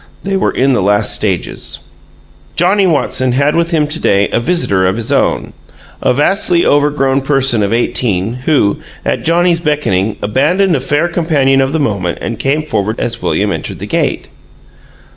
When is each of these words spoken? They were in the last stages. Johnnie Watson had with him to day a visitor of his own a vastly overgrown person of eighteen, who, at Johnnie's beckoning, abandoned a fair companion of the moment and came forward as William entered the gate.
They 0.23 0.35
were 0.35 0.49
in 0.49 0.73
the 0.73 0.81
last 0.81 1.13
stages. 1.13 1.81
Johnnie 2.55 2.87
Watson 2.87 3.33
had 3.33 3.55
with 3.55 3.69
him 3.69 3.85
to 3.85 3.99
day 4.01 4.29
a 4.29 4.39
visitor 4.39 4.87
of 4.87 4.95
his 4.95 5.11
own 5.11 5.53
a 6.01 6.11
vastly 6.11 6.65
overgrown 6.65 7.21
person 7.21 7.61
of 7.61 7.71
eighteen, 7.71 8.33
who, 8.47 8.77
at 9.05 9.23
Johnnie's 9.23 9.59
beckoning, 9.59 10.17
abandoned 10.19 10.75
a 10.75 10.79
fair 10.79 11.07
companion 11.07 11.61
of 11.61 11.71
the 11.71 11.79
moment 11.79 12.17
and 12.19 12.39
came 12.39 12.63
forward 12.63 12.99
as 12.99 13.21
William 13.21 13.51
entered 13.51 13.77
the 13.77 13.85
gate. 13.85 14.27